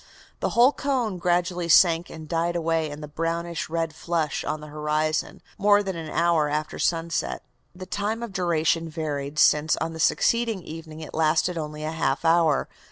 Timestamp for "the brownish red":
3.01-3.93